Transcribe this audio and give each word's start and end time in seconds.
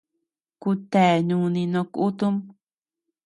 Kutea 0.61 1.15
nuni 1.27 1.63
no 1.73 1.81
kutum. 1.93 2.35